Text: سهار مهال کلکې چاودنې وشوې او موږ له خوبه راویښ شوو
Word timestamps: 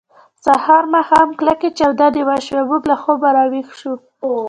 سهار 0.45 0.83
مهال 0.93 1.29
کلکې 1.39 1.69
چاودنې 1.77 2.21
وشوې 2.27 2.59
او 2.61 2.67
موږ 2.69 2.83
له 2.91 2.95
خوبه 3.01 3.29
راویښ 3.35 3.67
شوو 3.79 3.95